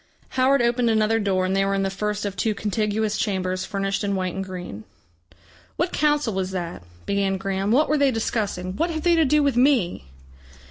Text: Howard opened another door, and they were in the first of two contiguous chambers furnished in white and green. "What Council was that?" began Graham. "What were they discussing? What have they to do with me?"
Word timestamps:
Howard 0.29 0.63
opened 0.63 0.89
another 0.89 1.19
door, 1.19 1.45
and 1.45 1.55
they 1.55 1.63
were 1.63 1.75
in 1.75 1.83
the 1.83 1.91
first 1.91 2.25
of 2.25 2.35
two 2.35 2.55
contiguous 2.55 3.17
chambers 3.19 3.65
furnished 3.65 4.03
in 4.03 4.15
white 4.15 4.33
and 4.33 4.43
green. 4.43 4.83
"What 5.75 5.93
Council 5.93 6.33
was 6.33 6.49
that?" 6.49 6.81
began 7.05 7.37
Graham. 7.37 7.69
"What 7.71 7.87
were 7.87 7.99
they 7.99 8.09
discussing? 8.09 8.75
What 8.77 8.89
have 8.89 9.03
they 9.03 9.13
to 9.13 9.25
do 9.25 9.43
with 9.43 9.55
me?" 9.55 10.05